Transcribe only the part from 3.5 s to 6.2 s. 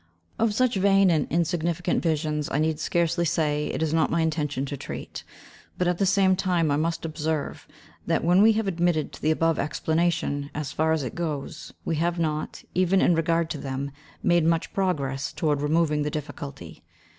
it is not my intention to treat; but, at the